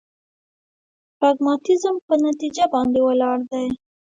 پراګماتيزم 1.17 1.95
په 2.07 2.13
نتيجه 2.25 2.65
باندې 2.73 2.99
ولاړ 3.03 3.37
دی. 3.51 3.67